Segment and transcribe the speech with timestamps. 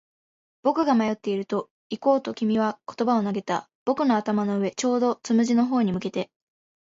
[0.63, 3.69] 僕が迷っていると、行こうと君は言葉を投げた。
[3.85, 6.31] 僕の頭の上、ちょうどつむじの方に向けて。